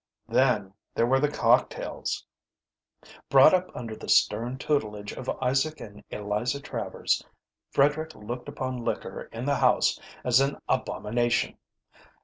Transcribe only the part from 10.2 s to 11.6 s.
as an abomination.